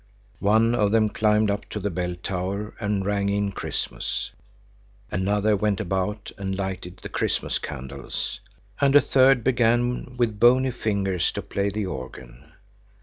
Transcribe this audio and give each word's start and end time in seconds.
One 0.39 0.73
of 0.73 0.89
them 0.89 1.09
climbed 1.09 1.51
up 1.51 1.69
to 1.69 1.79
the 1.79 1.91
bell 1.91 2.15
tower 2.15 2.73
and 2.79 3.05
rang 3.05 3.29
in 3.29 3.51
Christmas; 3.51 4.31
another 5.11 5.55
went 5.55 5.79
about 5.79 6.31
and 6.39 6.57
lighted 6.57 7.01
the 7.03 7.07
Christmas 7.07 7.59
candles, 7.59 8.39
and 8.79 8.95
a 8.95 8.99
third 9.01 9.43
began 9.43 10.15
with 10.17 10.39
bony 10.39 10.71
fingers 10.71 11.31
to 11.33 11.43
play 11.43 11.69
the 11.69 11.85
organ. 11.85 12.45